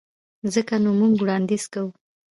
[0.53, 1.91] ځکه نو موږ وړانديز کوو.